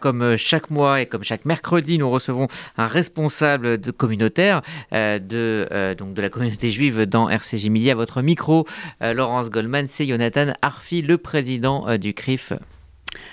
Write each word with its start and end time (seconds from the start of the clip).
Comme 0.00 0.22
euh, 0.22 0.36
chaque 0.36 0.70
mois 0.70 1.00
et 1.00 1.06
comme 1.06 1.24
chaque 1.24 1.44
mercredi, 1.44 1.98
nous 1.98 2.08
recevons 2.08 2.46
un 2.76 2.86
responsable 2.86 3.80
de 3.80 3.90
communautaire 3.90 4.62
euh, 4.92 5.18
de, 5.18 5.66
euh, 5.72 5.96
donc 5.96 6.14
de 6.14 6.22
la 6.22 6.30
communauté 6.30 6.70
juive 6.70 7.02
dans 7.02 7.28
RCJ 7.28 7.68
Midi. 7.68 7.90
À 7.90 7.96
votre 7.96 8.22
micro, 8.22 8.64
Laurence 9.00 9.50
Goldman, 9.50 9.86
c'est 9.88 10.06
Jonathan 10.06 10.52
Arfi, 10.62 11.02
le 11.02 11.18
président 11.18 11.98
du 11.98 12.14
CRIF. 12.14 12.52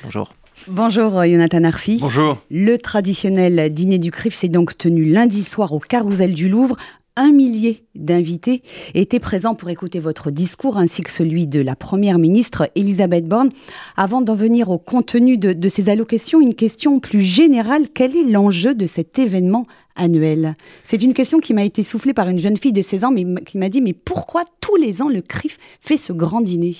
Bonjour. 0.04 0.34
Bonjour 0.68 1.24
Jonathan 1.24 1.64
Arfi. 1.66 2.00
Bonjour. 2.02 2.40
Le 2.50 2.78
traditionnel 2.78 3.72
dîner 3.72 4.00
du 4.00 4.10
CRIF 4.10 4.34
s'est 4.34 4.50
donc 4.50 4.76
tenu 4.76 5.04
lundi 5.04 5.44
soir 5.44 5.72
au 5.72 5.80
Carousel 5.80 6.34
du 6.34 6.50
Louvre 6.50 6.78
un 7.18 7.32
millier 7.32 7.86
d'invités 7.96 8.62
étaient 8.94 9.20
présents 9.20 9.56
pour 9.56 9.70
écouter 9.70 10.00
votre 10.00 10.32
discours 10.32 10.78
ainsi 10.78 11.02
que 11.02 11.12
celui 11.12 11.48
de 11.48 11.62
la 11.62 11.76
Première 11.76 12.20
ministre 12.20 12.70
Elisabeth 12.76 13.28
Borne. 13.28 13.52
Avant 13.96 14.22
d'en 14.22 14.36
venir 14.36 14.70
au 14.70 14.78
contenu 14.78 15.38
de, 15.38 15.70
ces 15.70 15.90
allocations, 15.90 16.42
une 16.42 16.56
question 16.56 17.00
plus 17.00 17.22
générale. 17.22 17.88
Quel 17.94 18.16
est 18.18 18.30
l'enjeu 18.30 18.76
de 18.76 18.86
cet 18.86 19.18
événement 19.18 19.66
annuel? 19.96 20.56
C'est 20.84 21.04
une 21.04 21.14
question 21.14 21.40
qui 21.40 21.54
m'a 21.54 21.64
été 21.64 21.84
soufflée 21.84 22.14
par 22.14 22.28
une 22.28 22.40
jeune 22.40 22.58
fille 22.58 22.74
de 22.74 22.82
16 22.82 23.04
ans 23.06 23.12
mais 23.12 23.26
qui 23.44 23.58
m'a 23.58 23.70
dit 23.70 23.82
mais 23.82 23.94
pourquoi 23.94 24.44
tous 24.60 24.76
les 24.76 25.02
ans 25.02 25.10
le 25.10 25.22
CRIF 25.22 25.58
fait 25.80 25.98
ce 25.98 26.12
grand 26.12 26.42
dîner? 26.42 26.76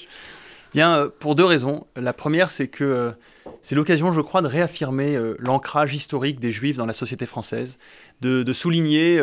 Bien, 0.76 0.98
euh, 0.98 1.10
pour 1.20 1.36
deux 1.36 1.46
raisons. 1.46 1.88
La 1.96 2.12
première, 2.12 2.52
c'est 2.52 2.68
que 2.68 2.84
euh, 2.84 3.12
c'est 3.62 3.76
l'occasion, 3.76 4.12
je 4.12 4.20
crois, 4.20 4.42
de 4.42 4.48
réaffirmer 4.48 5.16
euh, 5.16 5.36
l'ancrage 5.40 5.96
historique 5.96 6.42
des 6.42 6.52
Juifs 6.52 6.76
dans 6.76 6.86
la 6.86 6.94
société 6.94 7.26
française, 7.26 7.78
de, 8.22 8.54
souligner 8.54 9.22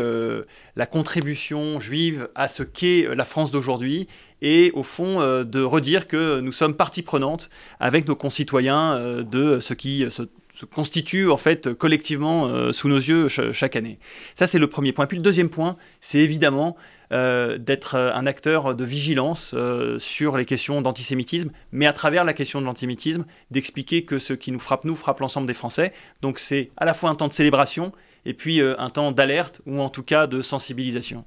la 0.77 0.87
contribution 0.87 1.81
juive 1.81 2.29
à 2.35 2.49
ce 2.49 2.63
qu'est 2.63 3.07
la 3.15 3.25
France 3.25 3.51
d'aujourd'hui 3.51 4.07
et 4.43 4.71
au 4.75 4.83
fond 4.83 5.21
de 5.43 5.63
redire 5.63 6.07
que 6.07 6.41
nous 6.41 6.53
sommes 6.53 6.75
partie 6.75 7.03
prenante 7.03 7.51
avec 7.81 8.07
nos 8.07 8.17
concitoyens 8.17 9.23
de 9.23 9.59
ce 9.61 9.75
qui 9.75 10.07
se 10.09 10.65
constitue 10.67 11.31
en 11.31 11.37
fait 11.37 11.73
collectivement 11.75 12.73
sous 12.73 12.89
nos 12.89 12.99
yeux 12.99 13.29
chaque 13.29 13.77
année. 13.77 13.99
Ça 14.35 14.47
c'est 14.47 14.59
le 14.59 14.69
premier 14.69 14.93
point. 14.93 15.07
Puis 15.07 15.17
le 15.17 15.23
deuxième 15.23 15.51
point, 15.51 15.77
c'est 16.01 16.21
évidemment 16.21 16.77
euh, 17.13 17.59
d'être 17.59 17.95
euh, 17.97 18.11
un 18.15 18.27
acteur 18.27 18.75
de 18.75 18.85
vigilance 18.87 19.53
euh, 19.53 19.99
sur 19.99 20.39
les 20.39 20.47
questions 20.47 20.81
d'antisémitisme, 20.81 21.51
mais 21.71 21.85
à 21.85 21.93
travers 21.93 22.25
la 22.25 22.33
question 22.33 22.59
de 22.59 22.65
l'antisémitisme, 22.65 23.27
d'expliquer 23.51 24.07
que 24.07 24.19
ce 24.19 24.33
qui 24.33 24.51
nous 24.51 24.59
frappe 24.59 24.87
nous 24.87 24.97
frappe 24.97 25.21
l'ensemble 25.21 25.47
des 25.47 25.53
Français. 25.53 25.93
Donc 26.23 26.39
c'est 26.39 26.71
à 26.79 26.87
la 26.87 26.95
fois 26.95 27.11
un 27.11 27.15
temps 27.15 27.29
de 27.29 27.35
célébration 27.35 27.93
et 28.25 28.35
puis 28.35 28.61
un 28.61 28.91
temps 28.91 29.13
d'alerte 29.13 29.61
ou 29.67 29.81
en 29.81 29.89
tout 29.89 30.03
cas 30.03 30.27
de 30.27 30.43
sensibilisation. 30.43 31.25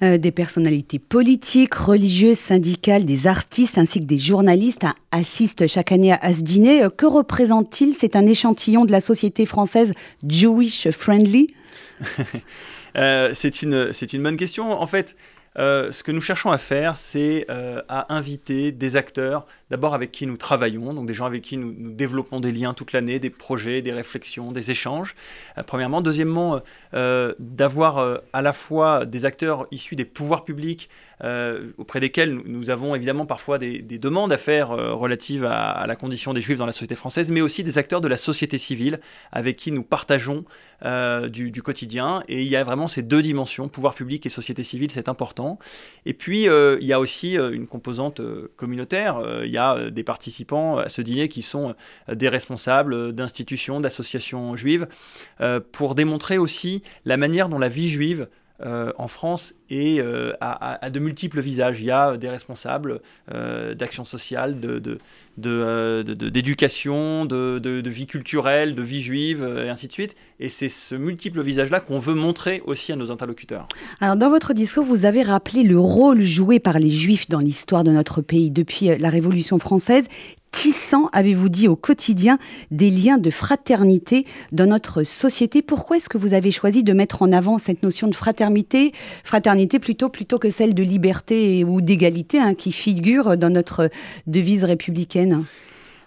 des 0.00 0.30
personnalités 0.30 0.98
politiques, 0.98 1.74
religieuses, 1.74 2.38
syndicales, 2.38 3.04
des 3.04 3.26
artistes 3.26 3.78
ainsi 3.78 4.00
que 4.00 4.06
des 4.06 4.18
journalistes 4.18 4.84
assistent 5.12 5.66
chaque 5.66 5.92
année 5.92 6.12
à, 6.12 6.34
ce 6.34 6.40
dîner. 6.40 6.86
Que 6.96 7.06
représente-t-il? 7.06 7.94
C'est 7.94 8.16
un 8.16 8.26
échantillon 8.26 8.84
de 8.84 8.92
la 8.92 9.00
société 9.00 9.46
française 9.46 9.92
Jewish 10.26 10.90
friendly? 10.90 11.48
C'est 12.94 13.62
une, 13.62 13.92
une 14.12 14.22
bonne 14.22 14.36
question. 14.36 14.72
En 14.72 14.86
fait, 14.86 15.16
euh, 15.56 15.90
ce 15.92 16.02
que 16.02 16.12
nous 16.12 16.20
cherchons 16.20 16.50
à 16.50 16.58
faire, 16.58 16.96
c'est 16.98 17.46
euh, 17.50 17.82
à 17.88 18.14
inviter 18.14 18.70
des 18.70 18.96
acteurs, 18.96 19.46
d'abord 19.70 19.94
avec 19.94 20.12
qui 20.12 20.26
nous 20.26 20.36
travaillons, 20.36 20.94
donc 20.94 21.06
des 21.06 21.14
gens 21.14 21.26
avec 21.26 21.42
qui 21.42 21.56
nous, 21.56 21.74
développons 21.92 22.40
des 22.40 22.52
liens 22.52 22.74
toute 22.74 22.92
l'année, 22.92 23.18
des 23.18 23.30
projets, 23.30 23.82
des 23.82 23.92
réflexions, 23.92 24.52
des 24.52 24.70
échanges. 24.70 25.14
Euh, 25.56 25.62
premièrement. 25.66 26.00
Deuxièmement, 26.00 26.60
d'avoir 26.92 28.20
à 28.32 28.42
la 28.42 28.52
fois 28.52 29.04
des 29.04 29.24
acteurs 29.24 29.66
issus 29.70 29.96
des 29.96 30.04
pouvoirs 30.04 30.44
publics, 30.44 30.88
auprès 31.76 32.00
desquels 32.00 32.40
nous, 32.44 32.70
avons 32.70 32.94
évidemment 32.94 33.26
parfois 33.26 33.58
des, 33.58 33.80
demandes 33.80 34.32
à 34.32 34.38
faire 34.38 34.68
relatives 34.68 35.44
à, 35.44 35.84
la 35.86 35.96
condition 35.96 36.32
des 36.32 36.40
juifs 36.40 36.58
dans 36.58 36.66
la 36.66 36.72
société 36.72 36.94
française, 36.94 37.30
mais 37.30 37.40
aussi 37.40 37.64
des 37.64 37.78
acteurs 37.78 38.00
de 38.00 38.08
la 38.08 38.16
société 38.16 38.58
civile 38.58 39.00
avec 39.32 39.56
qui 39.56 39.72
nous 39.72 39.82
partageons 39.82 40.44
du, 40.84 41.50
du, 41.50 41.62
quotidien. 41.62 42.22
Et 42.28 42.42
il 42.42 42.48
y 42.48 42.56
a 42.56 42.64
vraiment 42.64 42.88
ces 42.88 43.02
deux 43.02 43.22
dimensions, 43.22 43.68
pouvoir 43.68 43.94
public 43.94 44.24
et 44.26 44.30
société 44.30 44.62
civile, 44.62 44.90
c'est 44.90 45.08
important. 45.08 45.37
Et 46.06 46.14
puis, 46.14 46.48
euh, 46.48 46.78
il 46.80 46.86
y 46.86 46.92
a 46.92 47.00
aussi 47.00 47.38
euh, 47.38 47.50
une 47.50 47.66
composante 47.66 48.20
euh, 48.20 48.50
communautaire. 48.56 49.20
Il 49.44 49.50
y 49.50 49.58
a 49.58 49.90
des 49.90 50.02
participants 50.02 50.78
à 50.78 50.88
ce 50.88 51.02
dîner 51.02 51.28
qui 51.28 51.42
sont 51.42 51.74
des 52.12 52.28
responsables 52.28 53.12
d'institutions, 53.12 53.80
d'associations 53.80 54.56
juives, 54.56 54.86
pour 55.72 55.94
démontrer 55.94 56.38
aussi 56.38 56.82
la 57.04 57.16
manière 57.16 57.48
dont 57.48 57.58
la 57.58 57.68
vie 57.68 57.88
juive 57.88 58.28
en 58.64 59.08
France 59.08 59.54
et 59.70 60.00
à, 60.40 60.90
de 60.90 60.98
multiples 60.98 61.40
visages. 61.40 61.80
Il 61.80 61.86
y 61.86 61.90
a 61.90 62.16
des 62.16 62.28
responsables 62.28 63.00
d'action 63.28 64.04
sociale, 64.04 64.60
de, 64.60 64.98
d'éducation, 65.36 67.24
de, 67.24 67.58
de, 67.58 67.90
vie 67.90 68.06
culturelle, 68.06 68.74
de 68.74 68.82
vie 68.82 69.02
juive, 69.02 69.48
et 69.64 69.68
ainsi 69.68 69.86
de 69.86 69.92
suite. 69.92 70.16
Et 70.40 70.48
c'est 70.48 70.68
ce 70.68 70.94
multiple 70.94 71.42
visage-là 71.42 71.80
qu'on 71.80 71.98
veut 71.98 72.14
montrer 72.14 72.62
aussi 72.64 72.92
à 72.92 72.96
nos 72.96 73.10
interlocuteurs. 73.10 73.68
Alors, 74.00 74.16
dans 74.16 74.30
votre 74.30 74.52
discours, 74.52 74.84
vous 74.84 75.04
avez 75.04 75.22
rappelé 75.22 75.62
le 75.62 75.78
rôle 75.78 76.20
joué 76.22 76.58
par 76.58 76.78
les 76.78 76.90
juifs 76.90 77.28
dans 77.28 77.40
l'histoire 77.40 77.84
de 77.84 77.90
notre 77.90 78.22
pays 78.22 78.50
depuis 78.50 78.98
la 78.98 79.10
Révolution 79.10 79.58
française 79.58 80.06
tissant, 80.50 81.08
avez-vous 81.12 81.48
dit, 81.48 81.68
au 81.68 81.76
quotidien 81.76 82.38
des 82.70 82.90
liens 82.90 83.18
de 83.18 83.30
fraternité 83.30 84.26
dans 84.52 84.66
notre 84.66 85.02
société? 85.02 85.62
Pourquoi 85.62 85.96
est-ce 85.96 86.08
que 86.08 86.18
vous 86.18 86.34
avez 86.34 86.50
choisi 86.50 86.82
de 86.82 86.92
mettre 86.92 87.22
en 87.22 87.32
avant 87.32 87.58
cette 87.58 87.82
notion 87.82 88.08
de 88.08 88.14
fraternité, 88.14 88.92
fraternité 89.24 89.78
plutôt, 89.78 90.08
plutôt 90.08 90.38
que 90.38 90.50
celle 90.50 90.74
de 90.74 90.82
liberté 90.82 91.64
ou 91.64 91.80
d'égalité 91.80 92.38
hein, 92.38 92.54
qui 92.54 92.72
figure 92.72 93.36
dans 93.36 93.50
notre 93.50 93.90
devise 94.26 94.64
républicaine? 94.64 95.44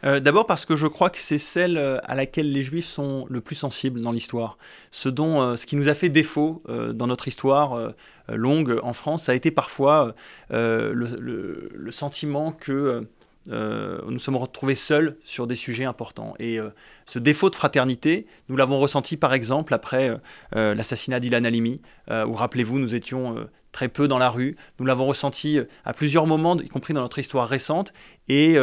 Euh, 0.04 0.20
D'abord 0.20 0.48
parce 0.48 0.66
que 0.66 0.76
je 0.76 0.88
crois 0.88 1.10
que 1.10 1.20
c'est 1.20 1.38
celle 1.38 1.78
euh, 1.78 2.00
à 2.04 2.16
laquelle 2.16 2.52
les 2.52 2.64
Juifs 2.64 2.88
sont 2.88 3.26
le 3.30 3.42
plus 3.42 3.56
sensibles 3.56 4.02
dans 4.02 4.12
l'histoire. 4.12 4.58
Ce 4.90 5.10
euh, 5.10 5.58
ce 5.58 5.66
qui 5.66 5.76
nous 5.76 5.90
a 5.90 5.94
fait 5.94 6.10
défaut 6.10 6.64
dans 6.68 7.08
notre 7.08 7.28
histoire 7.28 7.94
longue 8.30 8.80
en 8.84 8.94
France, 8.94 9.24
ça 9.24 9.34
a 9.34 9.36
été 9.36 9.52
parfois 9.52 10.16
le, 10.50 11.92
sentiment 11.92 12.52
que 12.52 13.06
euh, 13.50 14.00
nous 14.08 14.20
sommes 14.20 14.36
retrouvés 14.36 14.76
seuls 14.76 15.18
sur 15.24 15.48
des 15.48 15.56
sujets 15.56 15.86
importants. 15.86 16.36
Et 16.40 16.60
euh, 16.60 16.70
ce 17.06 17.20
défaut 17.20 17.50
de 17.50 17.56
fraternité, 17.56 18.28
nous 18.50 18.56
l'avons 18.56 18.80
ressenti 18.80 19.18
par 19.18 19.34
exemple 19.34 19.74
après 19.74 20.16
euh, 20.56 20.76
l'assassinat 20.76 21.20
d'Ilan 21.20 21.44
Halimi, 21.44 21.82
où 22.10 22.34
rappelez-vous, 22.34 22.80
nous 22.80 22.94
étions 22.94 23.48
très 23.72 23.88
peu 23.88 24.08
dans 24.08 24.18
la 24.18 24.30
rue. 24.30 24.58
Nous 24.80 24.86
l'avons 24.86 25.06
ressenti 25.06 25.60
à 25.86 25.94
plusieurs 25.94 26.28
moments, 26.28 26.58
y 26.58 26.68
compris 26.68 26.94
dans 26.94 27.02
notre 27.02 27.20
histoire 27.20 27.48
récente. 27.48 27.94
Et 28.28 28.58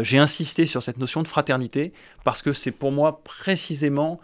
j'ai 0.00 0.18
insisté 0.18 0.66
sur 0.66 0.82
cette 0.82 0.98
notion 0.98 1.22
de 1.22 1.28
fraternité 1.28 1.92
parce 2.24 2.42
que 2.42 2.52
c'est 2.52 2.72
pour 2.72 2.90
moi 2.90 3.22
précisément 3.22 4.18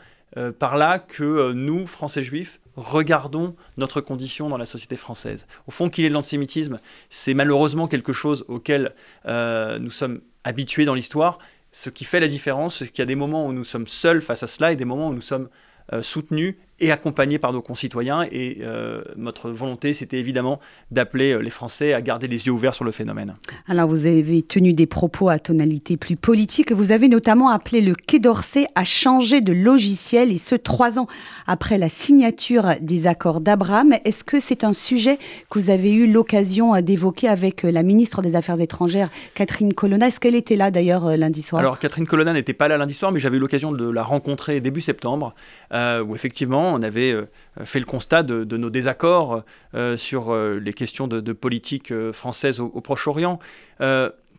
par 0.59 0.77
là 0.77 0.99
que 0.99 1.53
nous, 1.53 1.87
Français 1.87 2.25
juifs, 2.25 2.61
regardons 2.77 3.57
notre 3.77 4.01
condition 4.01 4.49
dans 4.49 4.59
la 4.59 4.67
société 4.67 4.97
française. 4.97 5.47
Au 5.67 5.71
fond, 5.71 5.89
qu'il 5.89 6.05
est 6.05 6.09
de 6.09 6.15
l'antisémitisme, 6.15 6.79
c'est 7.11 7.35
malheureusement 7.35 7.89
quelque 7.89 8.13
chose 8.13 8.45
auquel 8.49 8.95
euh, 9.27 9.79
nous 9.79 9.91
sommes 9.91 10.21
habitués 10.45 10.85
dans 10.85 10.95
l'histoire. 10.95 11.39
Ce 11.73 11.91
qui 11.91 12.05
fait 12.05 12.21
la 12.21 12.29
différence, 12.29 12.79
c'est 12.79 12.89
qu'il 12.89 13.01
y 13.01 13.03
a 13.03 13.07
des 13.07 13.17
moments 13.17 13.47
où 13.47 13.53
nous 13.53 13.65
sommes 13.65 13.87
seuls 13.87 14.23
face 14.23 14.43
à 14.43 14.47
cela 14.47 14.73
et 14.73 14.77
des 14.77 14.85
moments 14.85 15.09
où 15.09 15.15
nous 15.15 15.21
sommes 15.21 15.49
euh, 15.93 16.03
soutenus 16.03 16.57
et 16.79 16.93
accompagnés 16.93 17.39
par 17.39 17.53
nos 17.53 17.63
concitoyens. 17.63 18.27
Et 18.31 18.59
euh, 18.61 19.03
notre 19.17 19.51
volonté, 19.51 19.93
c'était 19.93 20.19
évidemment 20.19 20.61
d'appeler 20.91 21.33
euh, 21.33 21.39
les 21.39 21.51
Français 21.51 21.95
à 21.95 22.03
garder 22.03 22.29
les 22.29 22.47
yeux 22.47 22.53
ouverts 22.53 22.75
sur 22.75 22.85
le 22.85 22.93
phénomène. 22.93 23.37
Alors, 23.67 23.89
vous 23.89 24.07
avez 24.07 24.43
tenu 24.43 24.73
des 24.73 24.87
propos 24.87 25.29
à 25.29 25.39
tonalité 25.39 25.97
plus 25.97 26.17
politique. 26.17 26.73
Vous 26.73 26.93
avez 26.93 27.09
notamment 27.09 27.49
appelé 27.49 27.81
le 27.81 27.95
Quai 27.95 28.19
d'Orsay 28.19 28.67
à 28.75 28.85
changer 28.85 29.41
de 29.41 29.53
logiciel, 29.53 30.31
et 30.31 30.37
ce, 30.37 30.55
trois 30.55 30.99
ans 30.99 31.07
après 31.47 31.79
la 31.79 31.89
signature 31.89 32.75
des 32.81 33.07
accords 33.07 33.41
d'Abraham. 33.41 33.95
Est-ce 34.05 34.25
que 34.25 34.39
c'est 34.41 34.65
un 34.65 34.73
sujet 34.73 35.19
que 35.51 35.59
vous 35.59 35.71
avez 35.71 35.93
eu 35.93 36.11
l'occasion 36.11 36.79
d'évoquer 36.81 37.29
avec 37.29 37.63
la 37.63 37.83
ministre 37.83 38.21
des 38.21 38.37
Affaires 38.37 38.61
étrangères, 38.61 39.09
Catherine 39.35 39.73
Colonna? 39.73 40.09
Est-ce 40.09 40.21
qu'elle 40.21 40.35
était 40.35 40.57
là 40.57 40.71
d'ailleurs 40.71 41.17
lundi 41.17 41.43
soir? 41.43 41.61
Alors, 41.61 41.79
Catherine 41.79 42.07
Colonna 42.07 42.33
n'était 42.33 42.53
pas 42.53 42.69
là 42.69 42.77
lundi 42.77 42.95
soir, 42.95 43.13
mais 43.13 43.21
j'avais 43.21 43.39
eu 43.39 43.41
l'occasion 43.41 43.73
de 43.73 43.89
la 43.89 44.03
rencontrer 44.03 44.61
début 44.61 44.83
septembre, 44.83 45.35
où 45.73 46.15
effectivement, 46.15 46.66
on 46.73 46.83
avait 46.83 47.13
euh, 47.13 47.27
fait 47.65 47.79
le 47.79 47.85
constat 47.85 48.23
de, 48.23 48.57
nos 48.57 48.71
désaccords 48.71 49.43
euh, 49.75 49.97
sur 49.97 50.33
euh, 50.33 50.59
les 50.59 50.73
questions 50.73 51.09
de, 51.09 51.33
politique 51.33 51.93
française 52.13 52.61
au, 52.61 52.81
Proche-Orient. 52.81 53.39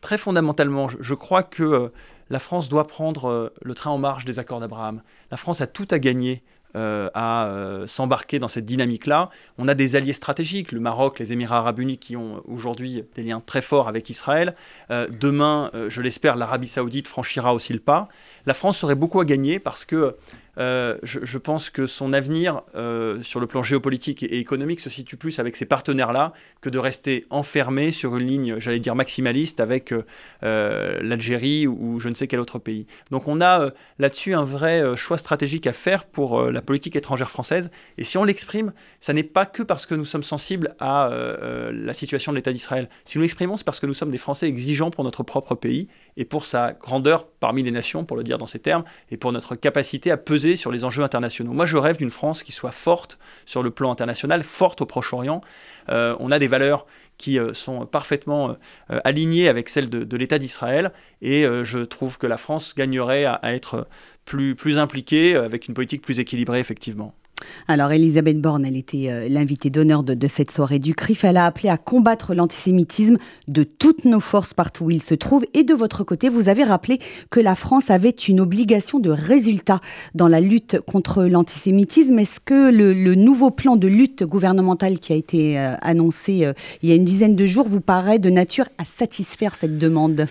très 0.02 0.18
fondamentalement, 0.18 0.88
je, 0.90 1.14
crois 1.14 1.44
que 1.44 1.92
la 2.30 2.40
France 2.40 2.70
doit 2.70 2.88
prendre 2.88 3.52
le 3.62 3.76
train 3.76 3.92
en 3.92 3.98
marche 3.98 4.26
des 4.26 4.40
accords 4.40 4.60
d'Abraham. 4.60 5.02
La 5.32 5.38
France 5.38 5.62
a 5.62 5.68
tout 5.68 5.88
à 5.92 6.00
gagner 6.00 6.44
à 6.76 7.50
s'embarquer 7.88 8.40
dans 8.40 8.48
cette 8.48 8.66
dynamique-là. 8.66 9.30
On 9.58 9.68
a 9.68 9.74
des 9.74 9.96
alliés 9.96 10.14
stratégiques, 10.14 10.72
le 10.72 10.80
Maroc, 10.80 11.20
les 11.20 11.32
Émirats 11.34 11.58
arabes 11.58 11.80
unis 11.80 11.98
qui 11.98 12.16
ont 12.16 12.44
aujourd'hui 12.48 13.04
des 13.16 13.24
liens 13.24 13.42
très 13.46 13.62
forts 13.62 13.88
avec 13.88 14.10
Israël. 14.10 14.56
demain, 14.90 15.72
je 15.88 16.02
l'espère, 16.02 16.36
l'Arabie 16.36 16.68
saoudite 16.68 17.08
franchira 17.08 17.54
aussi 17.54 17.74
le 17.74 17.80
pas. 17.80 18.08
La 18.46 18.54
France 18.54 18.84
aurait 18.84 18.96
beaucoup 18.96 19.20
à 19.20 19.26
gagner 19.26 19.60
parce 19.60 19.86
que 19.86 20.16
euh, 20.58 20.98
je, 21.04 21.38
pense 21.38 21.70
que 21.70 21.86
son 21.86 22.14
avenir 22.14 22.64
euh, 22.76 23.22
sur 23.22 23.40
le 23.40 23.46
plan 23.48 23.62
géopolitique 23.62 24.24
et, 24.24 24.40
économique 24.40 24.82
se 24.82 24.90
situe 24.90 25.16
plus 25.16 25.40
avec 25.40 25.56
ces 25.56 25.66
partenaires-là 25.66 26.34
que 26.62 26.70
de 26.70 26.80
rester 26.80 27.26
enfermé 27.30 27.92
sur 27.92 28.18
une 28.18 28.28
ligne, 28.28 28.60
j'allais 28.60 28.80
dire, 28.80 28.96
maximaliste 28.96 29.60
avec 29.60 29.94
euh, 30.44 31.00
l'Algérie 31.02 31.68
ou, 31.68 32.00
je 32.00 32.10
ne 32.10 32.16
sais 32.16 32.28
quel 32.28 32.40
autre 32.40 32.60
pays. 32.60 32.88
Donc 33.12 33.28
on 33.28 33.40
a 33.42 33.72
là-dessus 34.00 34.34
un 34.34 34.44
vrai 34.44 34.96
choix 34.96 35.18
stratégique 35.18 35.68
à 35.68 35.74
faire 35.74 36.06
pour 36.06 36.42
la 36.44 36.62
politique 36.62 36.96
étrangère 36.96 37.30
française. 37.30 37.70
Et 37.98 38.04
si 38.04 38.18
on 38.18 38.24
l'exprime, 38.24 38.74
ça 39.00 39.14
n'est 39.14 39.24
pas 39.24 39.46
que 39.46 39.64
parce 39.64 39.86
que 39.86 39.96
nous 39.96 40.06
sommes 40.06 40.24
sensibles 40.24 40.76
à 40.80 41.10
la 41.72 41.94
situation 41.94 42.32
de 42.32 42.38
l'État 42.38 42.52
d'Israël. 42.52 42.90
Si 43.06 43.18
nous 43.18 43.22
l'exprimons, 43.22 43.58
c'est 43.58 43.66
parce 43.66 43.80
que 43.80 43.86
nous 43.86 43.94
sommes 43.94 44.12
des 44.12 44.18
Français 44.18 44.48
exigeants 44.48 44.92
pour 44.92 45.04
notre 45.04 45.24
propre 45.24 45.56
pays 45.56 45.88
et 46.16 46.26
pour 46.26 46.46
sa 46.46 46.74
grandeur 46.74 47.28
parmi 47.28 47.64
les 47.64 47.72
nations, 47.72 48.06
pour 48.06 48.18
le 48.18 48.24
dire 48.24 48.38
dans 48.38 48.48
ces 48.48 48.60
termes, 48.60 48.84
et 49.12 49.18
pour 49.18 49.32
notre 49.32 49.56
capacité 49.56 50.12
à 50.12 50.18
peser 50.18 50.47
sur 50.56 50.72
les 50.72 50.84
enjeux 50.84 51.04
internationaux. 51.04 51.52
Moi, 51.52 51.66
je 51.66 51.78
rêve 51.78 51.98
d'une 51.98 52.12
France 52.12 52.44
qui 52.44 52.52
soit 52.52 52.72
forte 52.72 53.18
sur 53.46 53.64
le 53.64 53.72
plan 53.72 53.92
international, 53.92 54.44
forte 54.44 54.82
au 54.82 54.86
Proche-Orient. 54.86 55.42
Euh, 55.90 56.16
on 56.20 56.32
a 56.32 56.40
des 56.40 56.48
valeurs 56.48 56.86
qui 57.18 57.40
euh, 57.40 57.54
sont 57.54 57.86
parfaitement 57.86 58.58
euh, 58.92 59.00
alignées 59.04 59.48
avec 59.48 59.70
celles 59.70 59.90
de, 59.90 60.18
l'État 60.18 60.40
d'Israël, 60.40 60.92
et 61.22 61.46
je 61.64 61.80
trouve 61.80 62.18
que 62.18 62.28
la 62.28 62.38
France 62.38 62.74
gagnerait 62.76 63.26
à, 63.26 63.40
être 63.54 63.88
plus 64.26 64.78
impliquée, 64.78 65.36
avec 65.36 65.68
une 65.68 65.74
politique 65.74 66.02
plus 66.02 66.20
équilibrée, 66.20 66.60
effectivement. 66.60 67.14
Alors 67.68 67.92
Elisabeth 67.92 68.40
Borne, 68.40 68.66
elle 68.66 68.78
était 68.78 69.10
euh, 69.10 69.28
l'invitée 69.30 69.70
d'honneur 69.70 70.04
de, 70.04 70.28
cette 70.28 70.52
soirée 70.52 70.80
du 70.80 70.96
CRIF. 70.96 71.24
Elle 71.24 71.38
a 71.38 71.46
appelé 71.46 71.70
à 71.70 71.78
combattre 71.78 72.34
l'antisémitisme 72.34 73.18
de 73.48 73.64
toutes 73.64 74.06
nos 74.06 74.20
forces 74.20 74.54
partout 74.54 74.86
où 74.86 74.92
il 74.92 75.04
se 75.04 75.16
trouve. 75.16 75.46
Et 75.54 75.64
de 75.64 75.74
votre 75.74 76.04
côté, 76.04 76.30
vous 76.30 76.50
avez 76.50 76.64
rappelé 76.64 77.00
que 77.30 77.40
la 77.40 77.56
France 77.56 77.90
avait 77.90 78.10
une 78.10 78.40
obligation 78.40 79.00
de 79.00 79.10
résultat 79.10 79.82
dans 80.16 80.28
la 80.28 80.40
lutte 80.40 80.80
contre 80.82 81.26
l'antisémitisme. 81.26 82.18
Est-ce 82.20 82.40
que 82.40 82.72
le, 82.72 83.16
nouveau 83.16 83.52
plan 83.52 83.76
de 83.76 83.88
lutte 83.88 84.24
gouvernementale 84.24 85.00
qui 85.00 85.12
a 85.12 85.16
été 85.16 85.60
euh, 85.60 85.74
annoncé 85.82 86.46
euh, 86.46 86.54
il 86.82 86.90
y 86.90 86.92
a 86.92 86.96
une 86.96 87.06
dizaine 87.06 87.36
de 87.36 87.46
jours 87.48 87.68
vous 87.68 87.82
paraît 87.82 88.20
de 88.20 88.30
nature 88.30 88.66
à 88.78 88.86
satisfaire 88.86 89.56
cette 89.56 89.78
demande? 89.78 90.28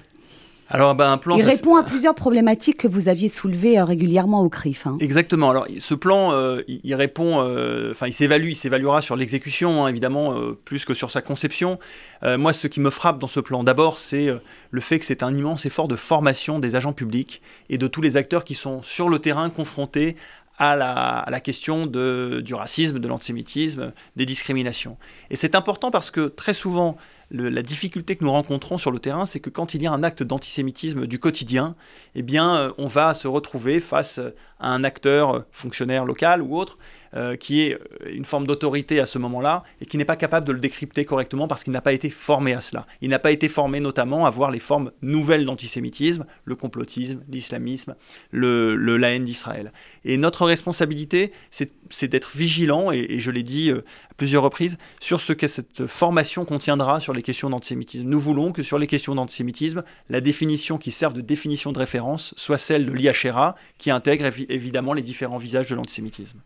Alors, 0.68 0.94
ben, 0.96 1.12
un 1.12 1.18
plan. 1.18 1.36
Il 1.36 1.44
répond 1.44 1.76
à 1.76 1.84
plusieurs 1.84 2.14
problématiques 2.14 2.78
que 2.78 2.88
vous 2.88 3.08
aviez 3.08 3.28
soulevées 3.28 3.78
euh, 3.78 3.84
régulièrement 3.84 4.42
au 4.42 4.48
CRIF. 4.48 4.86
Hein. 4.86 4.96
Exactement. 5.00 5.50
Alors, 5.50 5.66
ce 5.78 5.94
plan, 5.94 6.32
euh, 6.32 6.62
il, 6.66 6.94
répond. 6.94 7.40
Euh, 7.40 7.92
enfin, 7.92 8.08
il 8.08 8.12
s'évalue, 8.12 8.48
il 8.48 8.56
s'évaluera 8.56 9.00
sur 9.00 9.14
l'exécution, 9.14 9.84
hein, 9.84 9.88
évidemment, 9.88 10.34
plus 10.64 10.84
que 10.84 10.94
sur 10.94 11.10
sa 11.10 11.22
conception. 11.22 11.78
moi, 12.22 12.52
ce 12.52 12.66
qui 12.66 12.80
me 12.80 12.90
frappe 12.90 13.18
dans 13.18 13.28
ce 13.28 13.40
plan, 13.40 13.62
d'abord, 13.62 13.98
c'est 13.98 14.28
le 14.70 14.80
fait 14.80 14.98
que 14.98 15.04
c'est 15.04 15.22
un 15.22 15.34
immense 15.34 15.66
effort 15.66 15.88
de 15.88 15.96
formation 15.96 16.58
des 16.58 16.74
agents 16.74 16.92
publics 16.92 17.40
et 17.68 17.78
de 17.78 17.86
tous 17.86 18.00
les 18.00 18.16
acteurs 18.16 18.44
qui 18.44 18.54
sont 18.54 18.82
sur 18.82 19.08
le 19.08 19.18
terrain 19.18 19.50
confrontés 19.50 20.16
à 20.58 20.74
la, 20.74 20.92
à 20.92 21.30
la, 21.30 21.40
question 21.40 21.86
de, 21.86 22.40
du 22.44 22.54
racisme, 22.54 22.98
de 22.98 23.08
l'antisémitisme, 23.08 23.92
des 24.16 24.26
discriminations. 24.26 24.96
Et 25.30 25.36
c'est 25.36 25.54
important 25.54 25.90
parce 25.90 26.10
que 26.10 26.28
très 26.28 26.54
souvent, 26.54 26.96
la 27.30 27.62
difficulté 27.62 28.14
que 28.16 28.24
nous 28.24 28.30
rencontrons 28.30 28.78
sur 28.78 28.90
le 28.90 29.00
terrain, 29.00 29.26
c'est 29.26 29.40
que 29.40 29.50
quand 29.50 29.74
il 29.74 29.82
y 29.82 29.86
a 29.86 29.92
un 29.92 30.02
acte 30.02 30.22
d'antisémitisme 30.22 31.06
du 31.06 31.18
quotidien, 31.18 31.74
eh 32.14 32.24
euh, 32.38 32.70
on 32.78 32.86
va 32.86 33.14
se 33.14 33.26
retrouver 33.26 33.80
face 33.80 34.20
à 34.60 34.72
un 34.72 34.84
acteur 34.84 35.34
euh, 35.34 35.40
fonctionnaire 35.50 36.04
local 36.04 36.40
ou 36.40 36.56
autre 36.56 36.78
euh, 37.14 37.36
qui 37.36 37.62
est 37.62 37.78
une 38.06 38.24
forme 38.24 38.46
d'autorité 38.46 39.00
à 39.00 39.06
ce 39.06 39.18
moment-là 39.18 39.64
et 39.80 39.86
qui 39.86 39.96
n'est 39.98 40.04
pas 40.04 40.16
capable 40.16 40.46
de 40.46 40.52
le 40.52 40.58
décrypter 40.58 41.04
correctement 41.04 41.48
parce 41.48 41.64
qu'il 41.64 41.72
n'a 41.72 41.80
pas 41.80 41.92
été 41.92 42.10
formé 42.10 42.52
à 42.52 42.60
cela. 42.60 42.86
Il 43.00 43.10
n'a 43.10 43.18
pas 43.18 43.32
été 43.32 43.48
formé 43.48 43.80
notamment 43.80 44.26
à 44.26 44.30
voir 44.30 44.50
les 44.50 44.58
formes 44.58 44.90
nouvelles 45.02 45.44
d'antisémitisme, 45.44 46.26
le 46.44 46.56
complotisme, 46.56 47.22
l'islamisme, 47.28 47.94
la 48.32 49.10
haine 49.10 49.24
d'Israël. 49.24 49.72
Et 50.04 50.16
notre 50.16 50.44
responsabilité, 50.46 51.32
c'est 51.50 52.08
d'être 52.08 52.36
vigilant, 52.36 52.90
et, 52.90 53.18
je 53.18 53.30
l'ai 53.30 53.42
dit 53.42 53.70
à 53.70 54.14
plusieurs 54.16 54.42
reprises, 54.42 54.78
sur 55.00 55.20
ce 55.20 55.32
que 55.32 55.46
cette 55.46 55.86
formation 55.86 56.44
contiendra 56.44 57.00
sur 57.00 57.12
les 57.12 57.22
questions 57.22 57.50
d'antisémitisme. 57.50 58.06
Nous 58.06 58.20
voulons 58.20 58.52
que 58.52 58.62
sur 58.62 58.78
les 58.78 58.86
questions 58.86 59.14
d'antisémitisme, 59.14 59.82
la 60.08 60.20
définition 60.20 60.78
qui 60.78 60.90
serve 60.90 61.12
de 61.14 61.20
définition 61.20 61.72
de 61.72 61.78
référence 61.78 62.34
soit 62.36 62.58
celle 62.58 62.86
de 62.86 62.92
l'IHRA, 62.92 63.56
qui 63.78 63.90
intègre 63.90 64.26
évidemment 64.48 64.92
les 64.92 65.02
différents 65.02 65.38
visages 65.38 65.68
de 65.68 65.74
l'antisémitisme. 65.74 66.40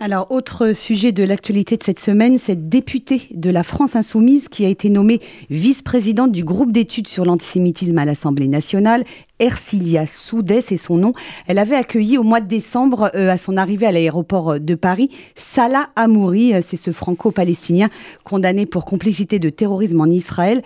Alors, 0.00 0.30
autre 0.30 0.72
sujet 0.72 1.12
de 1.12 1.24
l'actualité 1.24 1.76
de 1.76 1.82
cette 1.82 2.00
semaine, 2.00 2.38
cette 2.38 2.68
députée 2.68 3.28
de 3.32 3.50
la 3.50 3.62
France 3.62 3.96
insoumise 3.96 4.48
qui 4.48 4.64
a 4.64 4.68
été 4.68 4.88
nommée 4.90 5.20
vice-présidente 5.50 6.32
du 6.32 6.44
groupe 6.44 6.72
d'études 6.72 7.08
sur 7.08 7.24
l'antisémitisme 7.24 7.98
à 7.98 8.04
l'Assemblée 8.04 8.48
nationale. 8.48 9.04
Ercilia 9.38 10.06
Soudès, 10.06 10.62
c'est 10.62 10.78
son 10.78 10.96
nom. 10.96 11.12
Elle 11.46 11.58
avait 11.58 11.76
accueilli 11.76 12.16
au 12.16 12.22
mois 12.22 12.40
de 12.40 12.46
décembre, 12.46 13.10
euh, 13.14 13.30
à 13.30 13.36
son 13.36 13.58
arrivée 13.58 13.86
à 13.86 13.92
l'aéroport 13.92 14.58
de 14.58 14.74
Paris, 14.74 15.10
Salah 15.34 15.90
Amouri, 15.94 16.54
euh, 16.54 16.60
c'est 16.62 16.78
ce 16.78 16.90
franco-palestinien 16.90 17.90
condamné 18.24 18.64
pour 18.64 18.86
complicité 18.86 19.38
de 19.38 19.50
terrorisme 19.50 20.00
en 20.00 20.06
Israël. 20.06 20.62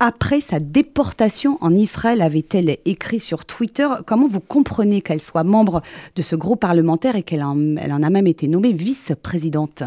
Après 0.00 0.40
sa 0.40 0.58
déportation 0.58 1.58
en 1.60 1.74
Israël, 1.74 2.22
avait-elle 2.22 2.78
écrit 2.86 3.20
sur 3.20 3.44
Twitter 3.44 3.86
Comment 4.06 4.26
vous 4.26 4.40
comprenez 4.40 5.02
qu'elle 5.02 5.20
soit 5.20 5.44
membre 5.44 5.82
de 6.16 6.22
ce 6.22 6.34
groupe 6.34 6.60
parlementaire 6.60 7.16
et 7.16 7.22
qu'elle 7.22 7.44
elle 7.80 7.92
en 7.92 8.02
a 8.02 8.10
même 8.10 8.26
été 8.26 8.48
nommée 8.48 8.63
vice-présidente 8.72 9.84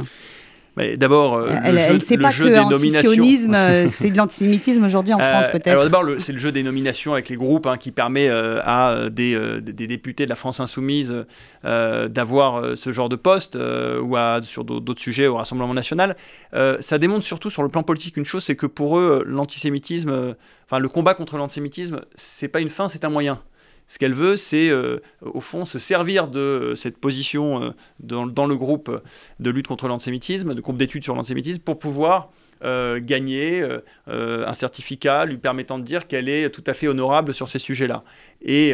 D'abord, 0.97 1.37
euh, 1.37 1.49
elle 1.63 1.95
ne 1.95 1.99
sait 1.99 2.17
pas 2.17 2.31
que 2.31 2.43
l'antisionisme, 2.43 3.55
euh, 3.55 3.87
c'est 3.91 4.11
de 4.11 4.17
l'antisémitisme 4.17 4.83
aujourd'hui 4.83 5.13
en 5.13 5.19
France, 5.19 5.45
euh, 5.47 5.51
peut-être. 5.51 5.67
Alors 5.69 5.83
d'abord, 5.83 6.05
c'est 6.19 6.33
le 6.33 6.37
jeu 6.37 6.51
des 6.51 6.61
nominations 6.61 7.13
avec 7.13 7.29
les 7.29 7.35
groupes 7.35 7.65
hein, 7.65 7.77
qui 7.77 7.91
permet 7.91 8.29
à 8.29 9.09
des, 9.09 9.61
députés 9.61 10.25
de 10.25 10.29
la 10.29 10.35
France 10.35 10.59
insoumise 10.59 11.25
d'avoir 11.63 12.77
ce 12.77 12.91
genre 12.91 13.09
de 13.09 13.15
poste 13.15 13.57
ou 13.57 14.15
à, 14.15 14.39
sur 14.43 14.63
d'autres 14.63 15.01
sujets 15.01 15.27
au 15.27 15.35
Rassemblement 15.35 15.73
national. 15.73 16.15
ça 16.53 16.97
démontre 16.97 17.25
surtout 17.25 17.49
sur 17.49 17.63
le 17.63 17.69
plan 17.69 17.83
politique 17.83 18.17
une 18.17 18.25
chose, 18.25 18.43
c'est 18.43 18.55
que 18.55 18.67
pour 18.67 18.99
eux, 18.99 19.23
l'antisémitisme, 19.25 20.35
enfin 20.65 20.79
le 20.79 20.89
combat 20.89 21.13
contre 21.13 21.37
l'antisémitisme, 21.37 22.01
c'est 22.15 22.47
pas 22.47 22.59
une 22.59 22.69
fin, 22.69 22.87
c'est 22.87 23.03
un 23.03 23.09
moyen. 23.09 23.39
Ce 23.87 23.97
qu'elle 23.97 24.13
veut, 24.13 24.35
c'est 24.35 24.69
euh, 24.69 24.99
au 25.21 25.39
fond 25.39 25.65
se 25.65 25.79
servir 25.79 26.27
de 26.27 26.39
euh, 26.39 26.75
cette 26.75 26.97
position 26.97 27.63
euh, 27.63 27.69
dans, 27.99 28.45
le 28.45 28.57
groupe 28.57 29.01
de 29.39 29.49
lutte 29.49 29.67
contre 29.67 29.87
l'antisémitisme, 29.87 30.53
de 30.53 30.61
groupe 30.61 30.77
d'études 30.77 31.03
sur 31.03 31.15
l'antisémitisme, 31.15 31.61
pour 31.61 31.79
pouvoir 31.79 32.29
gagner 32.59 33.63
un 34.07 34.53
certificat 34.55 35.25
lui 35.25 35.37
permettant 35.37 35.77
de 35.77 35.83
dire 35.83 36.07
qu'elle 36.07 36.27
est 36.27 36.49
tout 36.49 36.63
à 36.65 36.73
fait 36.73 36.87
honorable 36.87 37.35
sur 37.35 37.47
ces 37.47 37.59
sujets-là. 37.59 38.03
Et 38.41 38.73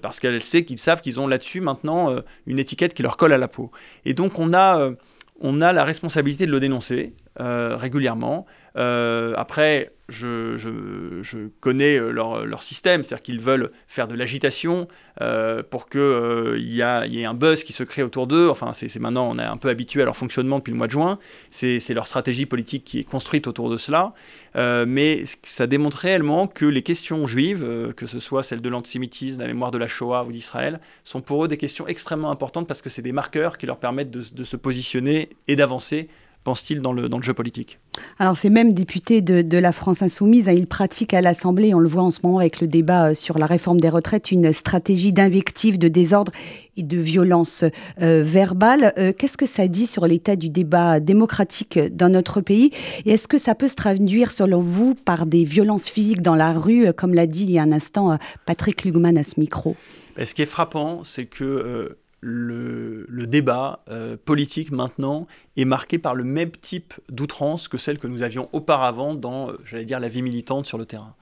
parce 0.00 0.18
qu'elle 0.18 0.42
sait 0.42 0.64
qu'ils 0.64 0.78
savent 0.78 1.02
qu'ils 1.02 1.20
ont 1.20 1.26
là-dessus 1.26 1.60
maintenant 1.60 2.16
une 2.46 2.58
étiquette 2.58 2.94
qui 2.94 3.02
leur 3.02 3.18
colle 3.18 3.34
à 3.34 3.36
la 3.36 3.46
peau. 3.46 3.70
Et 4.06 4.14
donc 4.14 4.38
on 4.38 4.54
a, 4.54 4.92
on 5.40 5.60
a 5.60 5.74
la 5.74 5.84
responsabilité 5.84 6.46
de 6.46 6.50
le 6.50 6.58
dénoncer 6.58 7.12
régulièrement. 7.38 8.46
après, 8.74 9.92
je, 10.08 11.48
connais 11.60 11.98
euh, 11.98 12.10
leur, 12.10 12.62
système, 12.62 13.02
c'est-à-dire 13.02 13.22
qu'ils 13.22 13.40
veulent 13.40 13.70
faire 13.86 14.08
de 14.08 14.14
l'agitation 14.14 14.88
euh, 15.20 15.62
pour 15.68 15.88
qu'il 15.88 16.00
euh, 16.00 16.58
y, 16.58 16.80
ait 16.80 17.24
un 17.24 17.34
buzz 17.34 17.62
qui 17.62 17.72
se 17.72 17.84
crée 17.84 18.02
autour 18.02 18.26
d'eux. 18.26 18.48
Enfin, 18.48 18.72
c'est 18.72 18.94
maintenant, 18.98 19.28
on 19.30 19.38
est 19.38 19.44
un 19.44 19.56
peu 19.56 19.68
habitué 19.68 20.02
à 20.02 20.04
leur 20.04 20.16
fonctionnement 20.16 20.58
depuis 20.58 20.70
le 20.70 20.78
mois 20.78 20.86
de 20.86 20.92
juin. 20.92 21.18
C'est 21.50 21.80
leur 21.90 22.06
stratégie 22.06 22.46
politique 22.46 22.84
qui 22.84 23.00
est 23.00 23.04
construite 23.04 23.46
autour 23.46 23.70
de 23.70 23.76
cela. 23.76 24.14
mais 24.54 25.24
ça 25.42 25.66
démontre 25.66 25.98
réellement 25.98 26.46
que 26.46 26.64
les 26.64 26.82
questions 26.82 27.26
juives, 27.26 27.92
que 27.96 28.06
ce 28.06 28.20
soit 28.20 28.42
celles 28.42 28.62
de 28.62 28.68
l'antisémitisme, 28.68 29.40
la 29.40 29.46
mémoire 29.46 29.70
de 29.70 29.78
la 29.78 29.88
Shoah 29.88 30.24
ou 30.24 30.32
d'Israël, 30.32 30.80
sont 31.04 31.20
pour 31.20 31.44
eux 31.44 31.48
des 31.48 31.58
questions 31.58 31.86
extrêmement 31.86 32.30
importantes 32.30 32.66
parce 32.66 32.82
que 32.82 32.90
c'est 32.90 33.02
des 33.02 33.12
marqueurs 33.12 33.58
qui 33.58 33.66
leur 33.66 33.78
permettent 33.78 34.10
de 34.10 34.44
se 34.44 34.56
positionner 34.56 35.28
et 35.48 35.56
d'avancer 35.56 36.08
pense-t-il, 36.48 36.80
dans 36.80 36.94
le, 36.94 37.10
dans 37.10 37.18
le 37.18 37.22
jeu 37.22 37.34
politique. 37.34 37.78
Alors 38.18 38.38
ces 38.38 38.48
mêmes 38.48 38.72
députés 38.72 39.20
de, 39.20 39.58
la 39.58 39.72
France 39.72 40.00
insoumise, 40.00 40.48
hein, 40.48 40.52
ils 40.52 40.66
pratiquent 40.66 41.12
à 41.12 41.20
l'Assemblée, 41.20 41.74
on 41.74 41.78
le 41.78 41.88
voit 41.88 42.02
en 42.02 42.10
ce 42.10 42.20
moment 42.22 42.38
avec 42.38 42.62
le 42.62 42.66
débat 42.66 43.10
euh, 43.10 43.14
sur 43.14 43.38
la 43.38 43.44
réforme 43.44 43.80
des 43.80 43.90
retraites, 43.90 44.32
une 44.32 44.54
stratégie 44.54 45.12
d'invective, 45.12 45.78
de 45.78 45.88
désordre 45.88 46.32
et 46.78 46.82
de 46.84 46.96
violence 46.96 47.64
euh, 48.00 48.22
verbale. 48.24 48.94
Euh, 48.96 49.12
qu'est-ce 49.12 49.36
que 49.36 49.44
ça 49.44 49.68
dit 49.68 49.86
sur 49.86 50.06
l'état 50.06 50.36
du 50.36 50.48
débat 50.48 51.00
démocratique 51.00 51.78
dans 51.78 52.08
notre 52.08 52.40
pays 52.40 52.70
Et 53.04 53.10
est-ce 53.10 53.28
que 53.28 53.36
ça 53.36 53.54
peut 53.54 53.68
se 53.68 53.74
traduire, 53.74 54.32
selon 54.32 54.62
vous, 54.62 54.94
par 54.94 55.26
des 55.26 55.44
violences 55.44 55.88
physiques 55.90 56.22
dans 56.22 56.34
la 56.34 56.54
rue, 56.54 56.94
comme 56.94 57.12
l'a 57.12 57.26
dit 57.26 57.44
il 57.44 57.50
y 57.50 57.58
a 57.58 57.62
un 57.62 57.72
instant 57.72 58.16
Patrick 58.46 58.84
Lugman 58.84 59.18
à 59.18 59.22
ce 59.22 59.38
micro? 59.38 59.76
Ben, 60.16 60.24
Ce 60.24 60.32
qui 60.32 60.40
est 60.40 60.46
frappant, 60.46 61.02
c'est 61.04 61.26
que 61.26 61.98
le, 62.20 63.26
débat 63.26 63.80
euh, 63.90 64.16
politique 64.22 64.70
maintenant 64.70 65.26
est 65.56 65.64
marqué 65.64 65.98
par 65.98 66.14
le 66.14 66.24
même 66.24 66.50
type 66.50 66.94
d'outrance 67.08 67.68
que 67.68 67.78
celle 67.78 67.98
que 67.98 68.06
nous 68.06 68.22
avions 68.22 68.48
auparavant 68.52 69.14
dans, 69.14 69.50
euh, 69.50 69.58
j'allais 69.64 69.84
dire, 69.84 70.00
la 70.00 70.08
vie 70.08 70.22
militante 70.22 70.66
sur 70.66 70.78
le 70.78 70.86
terrain. 70.86 71.14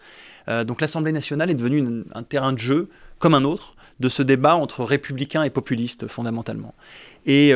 Euh, 0.49 0.65
donc 0.65 0.81
l'Assemblée 0.81 1.13
nationale 1.13 1.51
est 1.51 1.55
devenue 1.55 2.05
un 2.15 2.23
terrain 2.23 2.53
de 2.53 2.59
jeu 2.59 2.89
comme 3.19 3.35
un 3.35 3.45
autre 3.45 3.75
de 3.99 4.09
ce 4.09 4.23
débat 4.23 4.55
entre 4.57 4.85
républicains 4.85 5.43
et 5.43 5.51
populistes 5.51 6.07
fondamentalement. 6.07 6.75
Et 7.25 7.53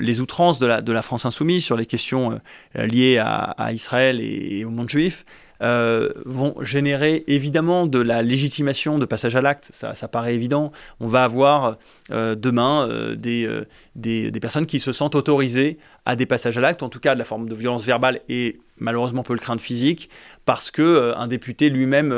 les 0.00 0.20
outrances 0.20 0.58
de 0.58 0.64
la, 0.64 0.80
de 0.80 0.90
la, 0.90 1.02
France 1.02 1.26
insoumise 1.26 1.62
sur 1.62 1.76
les 1.76 1.84
questions 1.84 2.40
liées 2.74 3.18
à, 3.18 3.72
Israël 3.72 4.18
et, 4.20 4.64
au 4.64 4.70
monde 4.70 4.88
juif 4.88 5.26
vont 5.62 6.56
générer 6.60 7.24
évidemment 7.26 7.86
de 7.86 7.98
la 7.98 8.22
légitimation 8.22 8.98
de 8.98 9.04
passage 9.04 9.36
à 9.36 9.40
l'acte, 9.40 9.70
ça, 9.72 10.08
paraît 10.08 10.34
évident. 10.34 10.72
On 11.00 11.06
va 11.06 11.24
avoir 11.24 11.78
demain 12.10 13.14
des, 13.16 13.48
des, 13.94 14.40
personnes 14.40 14.66
qui 14.66 14.80
se 14.80 14.92
sentent 14.92 15.14
autorisées 15.14 15.78
à 16.04 16.16
des 16.16 16.26
passages 16.26 16.58
à 16.58 16.60
l'acte, 16.60 16.82
en 16.82 16.88
tout 16.88 17.00
cas 17.00 17.14
de 17.14 17.18
la 17.18 17.24
forme 17.24 17.48
de 17.48 17.54
violence 17.54 17.84
verbale 17.84 18.20
et 18.28 18.58
malheureusement 18.78 19.22
peut 19.22 19.34
le 19.34 19.38
craindre 19.38 19.60
physique, 19.60 20.10
parce 20.44 20.70
que 20.70 21.14
un 21.16 21.28
député 21.28 21.70
lui-même 21.70 22.10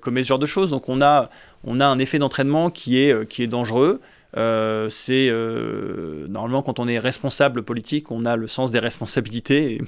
commet 0.00 0.22
ce 0.22 0.28
genre 0.28 0.38
de 0.38 0.46
choses. 0.46 0.70
Donc 0.70 0.88
on 0.88 1.02
a, 1.02 1.30
on 1.64 1.80
a 1.80 1.86
un 1.86 1.98
effet 1.98 2.18
d'entraînement 2.18 2.70
qui 2.70 2.98
est, 2.98 3.28
qui 3.28 3.42
est 3.42 3.48
dangereux. 3.48 4.00
Euh, 4.36 4.90
c'est 4.90 5.28
euh, 5.30 6.26
normalement 6.28 6.62
quand 6.62 6.78
on 6.78 6.88
est 6.88 6.98
responsable 6.98 7.62
politique, 7.62 8.10
on 8.10 8.26
a 8.26 8.36
le 8.36 8.48
sens 8.48 8.70
des 8.70 8.78
responsabilités. 8.78 9.80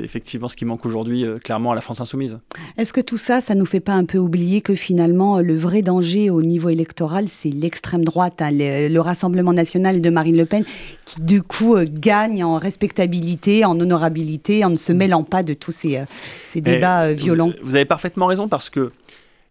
C'est 0.00 0.04
effectivement 0.04 0.48
ce 0.48 0.56
qui 0.56 0.64
manque 0.64 0.86
aujourd'hui 0.86 1.24
euh, 1.24 1.38
clairement 1.38 1.72
à 1.72 1.74
la 1.74 1.80
France 1.80 2.00
insoumise. 2.00 2.38
Est-ce 2.76 2.92
que 2.92 3.00
tout 3.00 3.18
ça, 3.18 3.40
ça 3.40 3.54
nous 3.54 3.66
fait 3.66 3.80
pas 3.80 3.92
un 3.92 4.04
peu 4.04 4.18
oublier 4.18 4.60
que 4.60 4.74
finalement 4.74 5.40
le 5.40 5.56
vrai 5.56 5.82
danger 5.82 6.30
au 6.30 6.42
niveau 6.42 6.68
électoral, 6.68 7.28
c'est 7.28 7.50
l'extrême 7.50 8.04
droite, 8.04 8.40
hein, 8.42 8.50
le, 8.52 9.00
Rassemblement 9.00 9.54
national 9.54 10.02
de 10.02 10.10
Marine 10.10 10.36
Le 10.36 10.44
Pen, 10.44 10.64
qui 11.06 11.22
du 11.22 11.42
coup 11.42 11.74
gagne 11.84 12.44
en 12.44 12.58
respectabilité, 12.58 13.64
en 13.64 13.80
honorabilité, 13.80 14.62
en 14.62 14.70
ne 14.70 14.76
se 14.76 14.92
mêlant 14.92 15.22
pas 15.22 15.42
de 15.42 15.54
tous 15.54 15.72
ces, 15.72 16.02
ces 16.46 16.60
débats 16.60 17.12
violents. 17.12 17.48
Vous, 17.48 17.70
vous 17.70 17.74
avez 17.76 17.86
parfaitement 17.86 18.26
raison 18.26 18.46
parce 18.46 18.68
que 18.68 18.92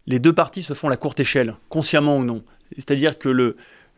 les 0.06 0.20
deux 0.20 0.32
partis 0.32 0.62
se 0.62 0.72
font 0.72 0.88
la 0.88 0.96
courte 0.96 1.18
échelle, 1.18 1.56
consciemment 1.68 2.16
ou 2.16 2.24
non. 2.24 2.42
C'est-à-dire 2.76 3.18
que 3.18 3.28
le, 3.28 3.56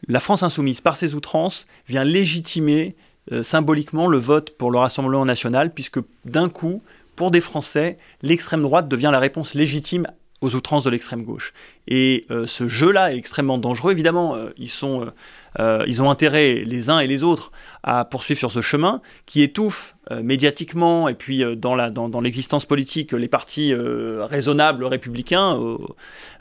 la 0.08 0.20
France 0.20 0.42
insoumise, 0.42 0.80
par 0.80 0.96
ses 0.96 1.14
outrances, 1.14 1.66
vient 1.86 2.04
légitimer 2.04 2.96
euh, 3.30 3.44
symboliquement 3.44 4.08
le 4.08 4.18
vote 4.18 4.50
pour 4.50 4.72
le 4.72 4.78
Rassemblement 4.78 5.24
national, 5.24 5.72
puisque 5.72 6.00
d'un 6.24 6.48
coup, 6.48 6.82
pour 7.14 7.30
des 7.30 7.40
Français, 7.40 7.96
l'extrême 8.20 8.62
droite 8.62 8.88
devient 8.88 9.10
la 9.12 9.20
réponse 9.20 9.54
légitime 9.54 10.08
aux 10.40 10.56
outrances 10.56 10.82
de 10.82 10.90
l'extrême 10.90 11.22
gauche. 11.22 11.52
Et 11.86 12.26
euh, 12.32 12.48
ce 12.48 12.66
jeu-là 12.66 13.14
est 13.14 13.16
extrêmement 13.16 13.58
dangereux. 13.58 13.92
Évidemment, 13.92 14.34
euh, 14.34 14.50
ils, 14.56 14.70
sont, 14.70 15.12
ils 15.86 16.02
ont 16.02 16.10
intérêt 16.10 16.64
les 16.66 16.90
uns 16.90 16.98
et 16.98 17.06
les 17.06 17.22
autres 17.22 17.52
à 17.84 18.04
poursuivre 18.04 18.40
sur 18.40 18.50
ce 18.50 18.60
chemin 18.60 19.00
qui 19.24 19.42
étouffe 19.42 19.94
médiatiquement 20.10 21.08
et 21.08 21.14
puis 21.14 21.44
dans, 21.56 21.76
la, 21.76 21.90
dans, 21.90 22.20
l'existence 22.20 22.64
politique 22.64 23.12
les 23.12 23.28
partis 23.28 23.72
raisonnables 23.74 24.84
républicains, 24.84 25.58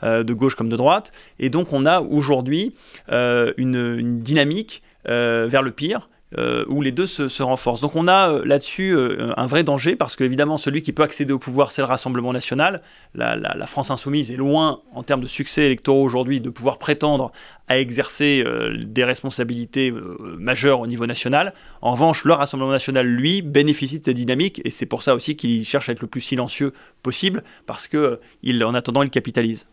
de 0.02 0.32
gauche 0.32 0.56
comme 0.56 0.68
de 0.68 0.76
droite. 0.76 1.12
Et 1.38 1.48
donc 1.48 1.72
on 1.72 1.86
a 1.86 2.00
aujourd'hui 2.00 2.74
une, 3.08 4.20
dynamique 4.20 4.82
vers 5.04 5.62
le 5.62 5.70
pire 5.70 6.08
euh, 6.38 6.64
où 6.68 6.80
les 6.80 6.92
deux 6.92 7.06
se, 7.06 7.42
renforcent. 7.42 7.80
Donc 7.80 7.94
on 7.94 8.08
a 8.08 8.30
euh, 8.30 8.44
là-dessus 8.44 8.94
euh, 8.96 9.32
un 9.36 9.46
vrai 9.46 9.64
danger 9.64 9.96
parce 9.96 10.16
qu'évidemment 10.16 10.56
celui 10.56 10.80
qui 10.80 10.92
peut 10.92 11.02
accéder 11.02 11.32
au 11.32 11.38
pouvoir 11.38 11.72
c'est 11.72 11.82
le 11.82 11.86
Rassemblement 11.86 12.32
national. 12.32 12.82
La, 13.14 13.66
France 13.66 13.90
insoumise 13.90 14.30
est 14.30 14.36
loin 14.36 14.80
en 14.94 15.02
termes 15.02 15.20
de 15.20 15.28
succès 15.28 15.66
électoraux 15.66 16.02
aujourd'hui 16.02 16.40
de 16.40 16.50
pouvoir 16.50 16.78
prétendre 16.78 17.32
à 17.68 17.78
exercer 17.78 18.44
des 18.76 19.04
responsabilités 19.04 19.92
majeures 20.38 20.80
au 20.80 20.86
niveau 20.86 21.06
national. 21.06 21.54
En 21.80 21.92
revanche, 21.92 22.24
le 22.24 22.32
Rassemblement 22.32 22.72
national, 22.72 23.06
lui, 23.06 23.40
bénéficie 23.40 24.00
de 24.00 24.04
cette 24.04 24.16
dynamique 24.16 24.60
et 24.64 24.70
c'est 24.70 24.86
pour 24.86 25.02
ça 25.02 25.14
aussi 25.14 25.36
qu'il 25.36 25.64
cherche 25.64 25.88
à 25.88 25.92
être 25.92 26.02
le 26.02 26.08
plus 26.08 26.20
silencieux 26.20 26.72
possible 27.02 27.44
parce 27.66 27.86
que 27.86 28.20
en 28.62 28.74
attendant 28.74 29.02
il 29.02 29.10
capitalise. 29.10 29.66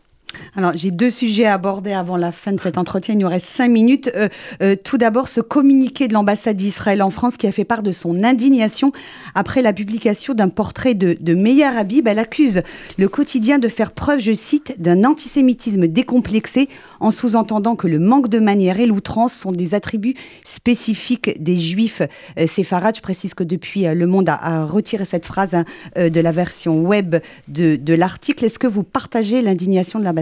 Alors, 0.56 0.72
j'ai 0.74 0.90
deux 0.90 1.10
sujets 1.10 1.46
à 1.46 1.54
aborder 1.54 1.92
avant 1.92 2.16
la 2.16 2.32
fin 2.32 2.52
de 2.52 2.60
cet 2.60 2.78
entretien. 2.78 3.14
Il 3.14 3.18
nous 3.18 3.28
reste 3.28 3.48
cinq 3.48 3.68
minutes. 3.68 4.10
Euh, 4.14 4.28
euh, 4.62 4.76
tout 4.76 4.98
d'abord, 4.98 5.28
ce 5.28 5.40
communiqué 5.40 6.08
de 6.08 6.14
l'ambassade 6.14 6.56
d'Israël 6.56 7.02
en 7.02 7.10
France 7.10 7.36
qui 7.36 7.46
a 7.46 7.52
fait 7.52 7.64
part 7.64 7.82
de 7.82 7.92
son 7.92 8.22
indignation 8.24 8.92
après 9.34 9.62
la 9.62 9.72
publication 9.72 10.34
d'un 10.34 10.48
portrait 10.48 10.94
de, 10.94 11.16
de 11.20 11.34
Meir 11.34 11.76
Habib. 11.76 12.06
Elle 12.06 12.18
accuse 12.18 12.62
le 12.98 13.08
quotidien 13.08 13.58
de 13.58 13.68
faire 13.68 13.92
preuve, 13.92 14.20
je 14.20 14.32
cite, 14.32 14.80
d'un 14.80 15.04
antisémitisme 15.04 15.86
décomplexé 15.86 16.68
en 17.00 17.10
sous-entendant 17.10 17.76
que 17.76 17.86
le 17.86 17.98
manque 17.98 18.28
de 18.28 18.38
manière 18.38 18.80
et 18.80 18.86
l'outrance 18.86 19.32
sont 19.32 19.52
des 19.52 19.74
attributs 19.74 20.14
spécifiques 20.44 21.42
des 21.42 21.58
juifs 21.58 22.02
euh. 22.38 22.46
Je 22.46 23.00
précise 23.00 23.34
que 23.34 23.44
depuis, 23.44 23.84
Le 23.84 24.06
Monde 24.06 24.28
a, 24.28 24.64
retiré 24.64 25.04
cette 25.04 25.26
phrase 25.26 25.54
hein, 25.54 25.64
de 25.96 26.20
la 26.20 26.32
version 26.32 26.82
web 26.82 27.16
de, 27.48 27.76
de 27.76 27.94
l'article. 27.94 28.44
Est-ce 28.44 28.58
que 28.58 28.66
vous 28.66 28.82
partagez 28.82 29.42
l'indignation 29.42 29.98
de 29.98 30.04
l'ambassade 30.04 30.19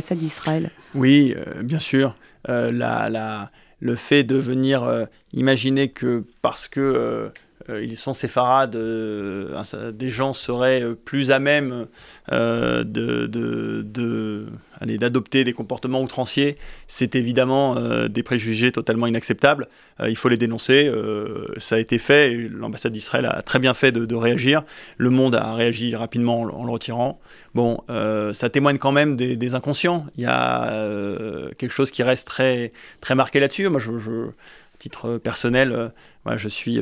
Oui, 0.95 1.35
euh, 1.37 1.63
bien 1.63 1.79
sûr. 1.79 2.17
Euh, 2.49 2.71
le 3.81 3.97
fait 3.97 4.25
de 4.25 4.37
venir 4.37 4.85
euh, 4.85 5.05
imaginer 5.33 5.89
que 5.89 6.25
parce 6.43 6.69
que 6.69 7.31
ils 7.69 7.97
sont 7.97 8.15
séfarades, 8.15 8.77
des 8.77 10.09
gens 10.09 10.33
seraient 10.33 10.85
plus 11.05 11.31
à 11.31 11.39
même 11.39 11.87
de, 12.31 12.83
de, 13.27 14.47
d'adopter 14.87 15.45
des 15.45 15.53
comportements 15.53 16.03
outranciers, 16.03 16.57
c'est 16.87 17.15
évidemment 17.15 17.77
euh, 17.77 18.09
des 18.09 18.23
préjugés 18.23 18.73
totalement 18.73 19.07
inacceptables. 19.07 19.69
Euh, 20.01 20.09
il 20.09 20.17
faut 20.17 20.29
les 20.29 20.37
dénoncer. 20.37 20.89
Euh, 20.89 21.47
ça 21.57 21.77
a 21.77 21.79
été 21.79 21.99
fait. 21.99 22.35
L'ambassade 22.35 22.93
d'Israël 22.93 23.27
a 23.27 23.43
très 23.43 23.59
bien 23.59 23.75
fait 23.75 23.93
de, 23.93 24.15
réagir. 24.15 24.63
Le 24.97 25.11
monde 25.11 25.37
a 25.37 25.55
réagi 25.55 25.95
rapidement 25.95 26.41
en, 26.41 26.65
le 26.65 26.73
retirant. 26.73 27.21
Bon, 27.55 27.81
ça 28.33 28.51
témoigne 28.51 28.79
quand 28.79 28.93
même 28.93 29.17
des, 29.17 29.55
inconscients. 29.55 30.07
Il 30.17 30.25
y 30.25 30.27
a 30.27 30.87
quelque 31.57 31.73
chose 31.73 31.91
qui 31.91 32.03
reste 32.03 32.27
très, 32.27 32.73
très 33.01 33.15
marqué 33.15 33.39
là-dessus. 33.41 33.69
Moi, 33.69 33.81
je, 33.81 33.91
titre 34.79 35.19
personnel, 35.19 35.93
je 36.37 36.49
suis 36.49 36.81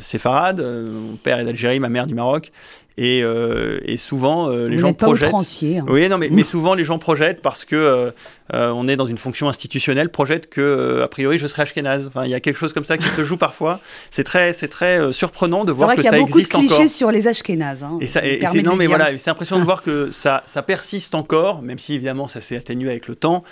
séfarade. 0.00 0.60
mon 0.60 1.16
père 1.16 1.38
est 1.38 1.44
d'Algérie, 1.44 1.80
ma 1.80 1.88
mère 1.88 2.06
du 2.06 2.14
Maroc. 2.14 2.50
Et, 2.96 3.22
euh, 3.24 3.80
et 3.84 3.96
souvent, 3.96 4.48
euh, 4.48 4.68
les 4.68 4.78
gens 4.78 4.92
projettent. 4.92 5.34
Hein. 5.34 5.84
Oui, 5.88 6.08
non, 6.08 6.16
mais, 6.16 6.28
mais, 6.30 6.44
souvent 6.44 6.74
les 6.74 6.84
gens 6.84 6.98
projettent 6.98 7.42
parce 7.42 7.64
que 7.64 7.74
euh, 7.74 8.12
on 8.52 8.86
est 8.86 8.94
dans 8.94 9.06
une 9.06 9.18
fonction 9.18 9.48
institutionnelle, 9.48 10.10
projettent 10.10 10.48
que 10.48 11.00
a 11.02 11.08
priori 11.08 11.38
je 11.38 11.48
serai 11.48 11.62
ashkénaze. 11.62 12.06
Enfin, 12.06 12.24
il 12.24 12.30
y 12.30 12.34
a 12.34 12.40
quelque 12.40 12.56
chose 12.56 12.72
comme 12.72 12.84
ça 12.84 12.96
qui 12.96 13.08
se 13.08 13.24
joue 13.24 13.36
parfois. 13.36 13.80
C'est 14.12 14.22
très, 14.22 14.52
c'est 14.52 14.68
très 14.68 15.12
surprenant 15.12 15.64
de 15.64 15.72
voir 15.72 15.96
que 15.96 16.02
ça 16.02 16.18
existe 16.20 16.54
encore. 16.54 16.62
Il 16.62 16.66
y 16.66 16.66
a 16.66 16.68
beaucoup 16.68 16.74
de 16.74 16.76
clichés 16.76 16.88
sur 16.88 17.10
les 17.10 17.26
ashkénazes. 17.26 17.82
Hein, 17.82 17.98
et, 18.00 18.06
ça, 18.06 18.24
et, 18.24 18.62
non, 18.62 18.76
mais 18.76 18.86
voilà, 18.86 19.16
c'est 19.18 19.30
impressionnant 19.30 19.60
de 19.60 19.66
voir 19.66 19.82
que 19.82 20.12
ça, 20.12 20.44
ça 20.46 20.62
persiste 20.62 21.16
encore, 21.16 21.62
même 21.62 21.80
si 21.80 21.94
évidemment 21.94 22.28
ça 22.28 22.40
s'est 22.40 22.56
atténué 22.56 22.90
avec 22.90 23.08
le 23.08 23.16
temps. 23.16 23.42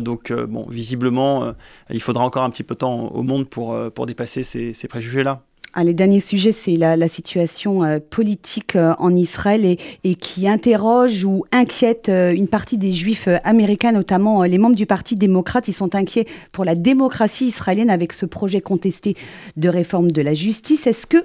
donc 0.00 0.32
bon, 0.32 0.66
visiblement, 0.70 1.52
il 1.90 2.00
faudra 2.00 2.24
encore 2.24 2.44
un 2.44 2.50
petit 2.50 2.62
peu 2.62 2.74
de 2.74 2.78
temps 2.78 3.08
au 3.08 3.22
monde 3.22 3.48
pour 3.48 3.76
pour 3.92 4.06
dépasser 4.06 4.44
ces, 4.44 4.72
ces 4.72 4.88
préjugés-là. 4.88 5.42
Ah, 5.74 5.84
les 5.84 5.92
derniers 5.92 6.20
sujets, 6.20 6.52
c'est 6.52 6.76
la, 6.76 7.08
situation 7.08 7.84
euh, 7.84 7.98
politique 7.98 8.74
euh, 8.74 8.94
en 8.98 9.14
Israël 9.14 9.76
et, 10.02 10.14
qui 10.14 10.48
interroge 10.48 11.24
ou 11.24 11.44
inquiète 11.52 12.08
euh, 12.08 12.32
une 12.32 12.48
partie 12.48 12.78
des 12.78 12.92
juifs 12.92 13.28
américains, 13.44 13.92
notamment 13.92 14.42
les 14.44 14.56
membres 14.56 14.76
du 14.76 14.86
Parti 14.86 15.14
démocrate. 15.14 15.68
Ils 15.68 15.74
sont 15.74 15.94
inquiets 15.94 16.26
pour 16.52 16.64
la 16.64 16.74
démocratie 16.74 17.48
israélienne 17.48 17.90
avec 17.90 18.14
ce 18.14 18.24
projet 18.24 18.62
contesté 18.62 19.14
de 19.56 19.68
réforme 19.68 20.10
de 20.10 20.22
la 20.22 20.32
justice. 20.32 20.86
Est-ce 20.86 21.06
que 21.06 21.18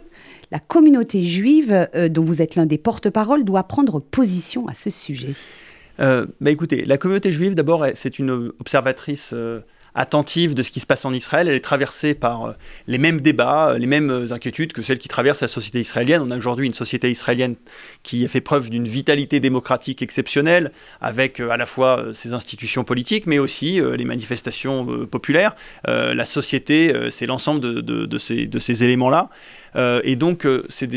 la 0.51 0.59
communauté 0.59 1.23
juive, 1.23 1.89
dont 2.11 2.23
vous 2.23 2.41
êtes 2.41 2.55
l'un 2.55 2.65
des 2.65 2.77
porte-parole, 2.77 3.43
doit 3.43 3.63
prendre 3.63 3.99
position 3.99 4.67
à 4.67 4.75
ce 4.75 4.89
sujet? 4.89 5.33
Bah 5.97 6.51
Écoutez, 6.51 6.85
la 6.85 6.97
communauté 6.97 7.31
juive, 7.31 7.55
d'abord, 7.55 7.87
c'est 7.95 8.19
une 8.19 8.51
observatrice 8.59 9.33
attentive 9.95 10.53
de 10.53 10.63
ce 10.63 10.71
qui 10.71 10.79
se 10.79 10.85
passe 10.85 11.05
en 11.05 11.13
Israël. 11.13 11.47
Elle 11.47 11.55
est 11.55 11.59
traversée 11.59 12.13
par 12.13 12.45
euh, 12.45 12.51
les 12.87 12.97
mêmes 12.97 13.21
débats, 13.21 13.71
euh, 13.71 13.77
les 13.77 13.87
mêmes 13.87 14.09
euh, 14.09 14.33
inquiétudes 14.33 14.73
que 14.73 14.81
celles 14.81 14.97
qui 14.97 15.07
traversent 15.07 15.41
la 15.41 15.47
société 15.47 15.79
israélienne. 15.79 16.21
On 16.21 16.31
a 16.31 16.37
aujourd'hui 16.37 16.65
une 16.65 16.73
société 16.73 17.09
israélienne 17.11 17.55
qui 18.01 18.25
a 18.25 18.27
fait 18.27 18.41
preuve 18.41 18.69
d'une 18.69 18.87
vitalité 18.87 19.39
démocratique 19.39 20.01
exceptionnelle, 20.01 20.71
avec 21.01 21.39
à 21.39 21.57
la 21.57 21.65
fois 21.65 22.05
ses 22.13 22.33
institutions 22.33 22.83
politiques, 22.83 23.27
mais 23.27 23.39
aussi 23.39 23.79
les 23.79 24.05
manifestations 24.05 25.05
populaires. 25.05 25.55
La 25.85 26.25
société, 26.25 26.93
c'est 27.09 27.25
l'ensemble 27.25 27.59
de, 27.61 27.81
de 27.81 28.59
ces 28.59 28.83
éléments-là. 28.83 29.29
Et 29.75 30.15
donc, 30.15 30.47
c'est 30.69 30.89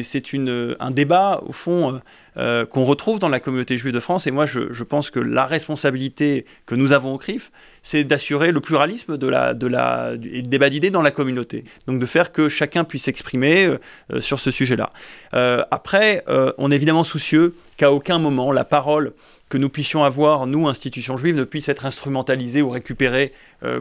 un 0.81 0.91
débat, 0.91 1.41
au 1.47 1.53
fond, 1.53 2.01
qu'on 2.35 2.85
retrouve 2.85 3.19
dans 3.19 3.29
la 3.29 3.41
communauté 3.41 3.77
juive 3.79 3.95
de 3.95 4.01
France. 4.01 4.27
Et 4.27 4.31
moi, 4.31 4.47
je, 4.47 4.83
pense 4.83 5.11
que 5.11 5.21
la 5.21 5.47
responsabilité 5.47 6.45
que 6.67 6.75
nous 6.75 6.93
avons 6.93 7.15
au 7.15 7.19
CRIF, 7.19 7.51
c'est 7.83 8.05
d'assurer 8.05 8.51
le 8.51 8.61
pluralisme 8.61 9.17
de 9.17 9.27
la, 9.29 9.55
de 9.55 9.67
la, 9.67 10.13
et 10.15 10.43
le 10.43 10.49
débat 10.49 10.69
d'idées 10.71 10.91
dans 10.91 11.03
la 11.03 11.13
communauté. 11.13 11.65
Donc 11.87 12.01
de 12.01 12.07
faire 12.07 12.33
que 12.33 12.49
chacun 12.49 12.85
puisse 12.85 13.05
s'exprimer 13.05 13.67
euh, 13.67 13.79
euh, 14.13 14.21
sur 14.21 14.41
ce 14.41 14.51
sujet-là. 14.51 14.93
Euh, 15.35 15.63
après, 15.71 16.25
on 16.59 16.71
est 16.71 16.75
évidemment 16.75 17.05
soucieux 17.05 17.55
qu'à 17.77 17.93
aucun 17.93 18.19
moment 18.19 18.53
la 18.53 18.65
parole 18.65 19.13
que 19.49 19.59
nous 19.59 19.69
puissions 19.69 20.03
avoir, 20.03 20.47
nous, 20.47 20.67
institutions 20.67 21.17
juives, 21.17 21.37
ne 21.37 21.45
puisse 21.45 21.69
être 21.69 21.87
instrumentalisée 21.87 22.63
ou 22.63 22.71
récupérée 22.71 23.33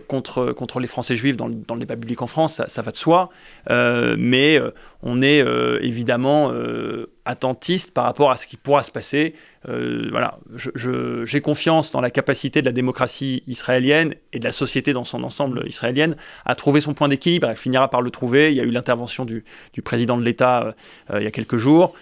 contre, 0.07 0.51
contre 0.51 0.79
les 0.79 0.87
Français 0.87 1.15
juifs 1.15 1.37
dans 1.37 1.47
le, 1.47 1.55
dans 1.55 1.73
le, 1.73 1.79
débat 1.79 1.95
public 1.95 2.21
en 2.21 2.27
France, 2.27 2.61
ça, 2.67 2.81
va 2.83 2.91
de 2.91 2.97
soi. 2.97 3.31
mais 3.67 4.59
on 5.05 5.21
est 5.21 5.45
évidemment 5.81 6.51
attentiste 7.25 7.91
par 7.91 8.03
rapport 8.05 8.31
à 8.31 8.37
ce 8.37 8.47
qui 8.47 8.57
pourra 8.57 8.83
se 8.83 8.91
passer 8.91 9.35
voilà, 9.67 10.37
j'ai 10.75 11.41
confiance 11.41 11.91
dans 11.91 12.01
la 12.01 12.11
capacité 12.11 12.61
de 12.61 12.67
la 12.67 12.71
démocratie 12.71 13.41
israélienne 13.47 14.13
et 14.31 14.39
de 14.39 14.43
la 14.43 14.51
société 14.51 14.93
dans 14.93 15.05
son 15.05 15.23
ensemble 15.23 15.63
israélienne 15.67 16.15
à 16.45 16.53
trouver 16.53 16.81
son 16.81 16.93
point 16.93 17.07
d'équilibre. 17.07 17.47
Elle 17.49 17.57
finira 17.57 17.89
par 17.89 18.01
le 18.01 18.11
trouver. 18.11 18.51
Il 18.51 18.57
y 18.57 18.61
a 18.61 18.63
eu 18.63 18.69
l'intervention 18.69 19.25
du, 19.25 19.43
du, 19.73 19.81
président 19.81 20.17
de 20.17 20.23
l'État 20.23 20.75
il 21.15 21.23
y 21.23 21.27
a 21.27 21.31
quelques 21.31 21.57
jours. 21.57 21.93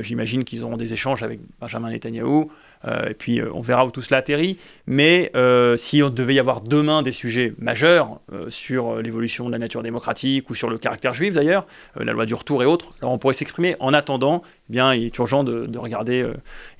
J'imagine 0.00 0.44
qu'ils 0.44 0.62
auront 0.62 0.76
des 0.76 0.92
échanges 0.92 1.22
avec 1.22 1.40
Benjamin 1.60 1.90
Netanyahou. 1.90 2.50
Euh, 2.86 3.08
et 3.08 3.14
puis, 3.14 3.40
euh, 3.40 3.50
on 3.54 3.60
verra 3.60 3.86
où 3.86 3.90
tout 3.90 4.02
cela 4.02 4.18
atterrit. 4.18 4.58
Mais 4.86 5.30
euh, 5.34 5.76
si 5.76 6.02
on 6.02 6.10
devait 6.10 6.34
y 6.34 6.38
avoir 6.38 6.60
demain 6.60 7.02
des 7.02 7.12
sujets 7.12 7.54
majeurs 7.58 8.20
sur 8.48 8.96
l'évolution 8.96 9.46
de 9.46 9.52
la 9.52 9.58
nature 9.58 9.82
démocratique 9.82 10.50
ou 10.50 10.54
sur 10.54 10.70
le 10.70 10.78
caractère 10.78 11.14
juif 11.14 11.34
d'ailleurs, 11.34 11.66
la 11.96 12.12
loi 12.12 12.26
du 12.26 12.34
retour 12.34 12.62
et 12.62 12.66
autres, 12.66 12.92
alors 13.00 13.12
on 13.12 13.18
pourrait 13.18 13.34
s'exprimer. 13.34 13.76
En 13.80 13.92
attendant, 13.92 14.42
eh 14.68 14.72
bien, 14.72 14.94
il 14.94 15.04
est 15.04 15.18
urgent 15.18 15.44
de, 15.44 15.78
regarder 15.78 16.26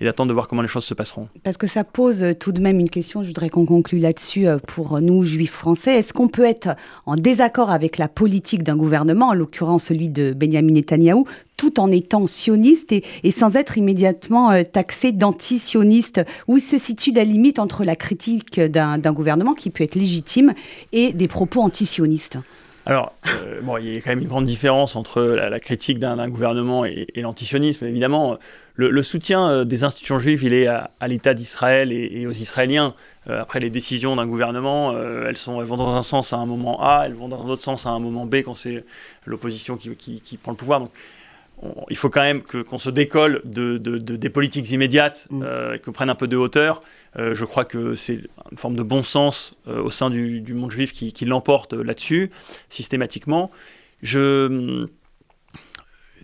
et 0.01 0.05
d'attendre 0.05 0.29
de 0.29 0.35
voir 0.35 0.49
comment 0.49 0.63
les 0.63 0.69
choses 0.69 0.85
se 0.85 0.95
passeront. 0.95 1.29
Parce 1.43 1.57
que 1.57 1.67
ça 1.67 1.85
pose 1.85 2.25
tout 2.41 2.53
de 2.53 2.61
même 2.61 2.81
une 2.81 2.91
question, 2.91 3.23
je 3.23 3.29
voudrais 3.29 3.51
qu'on 3.51 3.67
conclue 3.67 3.99
là-dessus 3.99 4.47
pour 4.67 5.01
nous, 5.01 5.23
juifs 5.23 5.53
français. 5.53 5.99
Est-ce 5.99 6.13
qu'on 6.13 6.29
peut 6.29 6.45
être 6.45 6.71
en 7.07 7.17
désaccord 7.17 7.71
avec 7.71 7.99
la 7.99 8.09
politique 8.09 8.63
d'un 8.63 8.77
gouvernement, 8.77 9.29
en 9.29 9.35
l'occurrence 9.35 9.85
celui 9.85 10.09
de 10.09 10.33
Benjamin 10.33 10.73
Netanyahou, 10.73 11.27
tout 11.63 11.79
en 11.79 11.93
étant 11.93 12.27
sioniste 12.27 12.91
et, 12.91 13.31
sans 13.31 13.55
être 13.55 13.79
immédiatement 13.79 14.51
euh, 14.51 14.65
taxé 14.65 15.13
d'anti-sioniste 15.13 16.21
Où 16.49 16.59
se 16.59 16.77
situe 16.77 17.13
la 17.13 17.23
limite 17.23 17.61
entre 17.61 17.85
la 17.85 17.95
critique 17.95 18.59
d'un 18.61 19.13
gouvernement 19.13 19.55
qui 19.55 19.71
peut 19.71 19.85
être 19.85 19.95
légitime 19.95 20.55
et 20.93 21.13
des 21.13 21.29
propos 21.29 21.61
anti-sionistes 21.61 22.39
alors, 22.85 23.13
euh, 23.29 23.61
bon, 23.63 23.77
il 23.77 23.95
y 23.95 23.97
a 23.97 24.01
quand 24.01 24.11
même 24.11 24.23
une 24.23 24.27
grande 24.27 24.45
différence 24.45 24.97
entre 24.97 25.23
la, 25.23 25.61
critique 25.61 26.01
d'un 26.01 26.29
gouvernement 26.29 26.85
et, 26.85 27.07
l'antisionisme. 27.15 27.85
Évidemment, 27.85 28.39
le, 28.75 29.03
soutien 29.05 29.49
euh, 29.49 29.65
des 29.65 29.85
institutions 29.85 30.19
juives, 30.19 30.43
il 30.43 30.53
est 30.53 30.67
à, 30.67 30.91
l'État 31.07 31.33
d'Israël 31.33 31.93
et, 31.93 32.27
aux 32.27 32.33
Israéliens. 32.33 32.93
après, 33.29 33.61
les 33.61 33.71
décisions 33.71 34.17
d'un 34.17 34.27
gouvernement, 34.27 35.01
elles, 35.01 35.37
sont, 35.37 35.63
vont 35.63 35.77
dans 35.77 35.95
un 35.95 36.03
sens 36.03 36.33
à 36.33 36.39
un 36.39 36.47
moment 36.47 36.83
A, 36.83 37.05
elles 37.07 37.15
vont 37.15 37.29
dans 37.29 37.47
un 37.47 37.49
autre 37.49 37.63
sens 37.63 37.87
à 37.87 37.91
un 37.91 38.01
moment 38.01 38.27
B 38.27 38.43
quand 38.45 38.57
c'est 38.57 38.85
l'opposition 39.27 39.77
qui, 39.77 40.39
prend 40.43 40.51
le 40.51 40.57
pouvoir. 40.57 40.83
Il 41.91 41.97
faut 41.97 42.11
quand 42.11 42.23
même 42.23 42.43
qu'on 42.43 42.79
se 42.79 42.91
décolle 42.91 43.41
de, 43.45 43.79
des 43.79 44.31
politiques 44.31 44.71
immédiates, 44.71 45.27
mm. 45.31 45.43
euh, 45.45 45.79
qu'on 45.79 45.93
prenne 45.93 46.11
un 46.11 46.15
peu 46.15 46.27
de 46.27 46.37
hauteur. 46.37 46.81
Euh, 47.19 47.35
je 47.35 47.45
crois 47.45 47.65
que 47.65 47.95
c'est 47.95 48.21
une 48.51 48.59
forme 48.59 48.77
de 48.77 48.83
bon 48.83 49.03
sens 49.03 49.55
euh, 49.69 49.83
au 49.83 49.91
sein 49.91 50.11
du, 50.11 50.43
monde 50.55 50.71
juif 50.71 50.93
qui, 50.93 51.13
qui 51.13 51.25
l'emporte 51.25 51.73
là-dessus, 51.73 52.31
systématiquement. 52.69 53.51
Je 54.03 54.87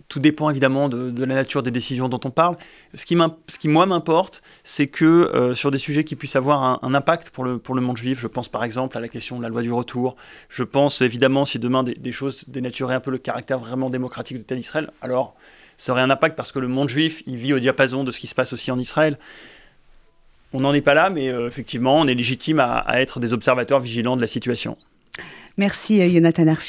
tout 0.09 0.19
dépend 0.19 0.49
évidemment 0.49 0.89
de, 0.89 1.23
la 1.23 1.35
nature 1.35 1.61
des 1.61 1.69
décisions 1.71 2.09
dont 2.09 2.19
on 2.25 2.31
parle. 2.31 2.57
Ce 2.95 3.05
qui, 3.05 3.15
moi 3.15 3.85
m'importe, 3.85 4.41
c'est 4.63 4.87
que 4.87 5.05
euh, 5.05 5.53
sur 5.53 5.69
des 5.69 5.77
sujets 5.77 6.03
qui 6.03 6.15
puissent 6.15 6.35
avoir 6.35 6.83
un, 6.83 6.93
impact 6.95 7.29
pour 7.29 7.43
le, 7.43 7.59
pour 7.59 7.75
le 7.75 7.81
monde 7.81 7.95
juif, 7.95 8.19
je 8.19 8.27
pense 8.27 8.49
par 8.49 8.63
exemple 8.63 8.97
à 8.97 9.01
la 9.01 9.07
question 9.07 9.37
de 9.37 9.43
la 9.43 9.49
loi 9.49 9.61
du 9.61 9.71
retour, 9.71 10.15
je 10.49 10.63
pense 10.63 11.01
évidemment 11.01 11.45
si 11.45 11.59
demain 11.59 11.83
des, 11.83 12.11
choses 12.11 12.43
dénaturaient 12.47 12.95
un 12.95 12.99
peu 12.99 13.11
le 13.11 13.19
caractère 13.19 13.59
vraiment 13.59 13.91
démocratique 13.91 14.37
de 14.37 14.41
l'État 14.41 14.55
d'Israël, 14.55 14.89
alors 15.01 15.35
ça 15.77 15.91
aurait 15.91 16.01
un 16.01 16.09
impact 16.09 16.35
parce 16.35 16.51
que 16.51 16.59
le 16.59 16.67
monde 16.67 16.89
juif, 16.89 17.21
il 17.27 17.37
vit 17.37 17.53
au 17.53 17.59
diapason 17.59 18.03
de 18.03 18.11
ce 18.11 18.19
qui 18.19 18.27
se 18.27 18.35
passe 18.35 18.51
aussi 18.51 18.71
en 18.71 18.79
Israël. 18.79 19.17
On 20.51 20.61
n'en 20.61 20.73
est 20.73 20.81
pas 20.81 20.95
là, 20.95 21.11
mais 21.11 21.29
euh, 21.29 21.47
effectivement, 21.47 21.95
on 21.95 22.07
est 22.07 22.15
légitime 22.15 22.59
à, 22.59 22.79
à 22.79 22.99
être 22.99 23.19
des 23.19 23.31
observateurs 23.31 23.79
vigilants 23.79 24.17
de 24.17 24.21
la 24.21 24.27
situation. 24.27 24.75
Merci 25.57 26.09
Jonathan 26.11 26.47
Arfi. 26.47 26.67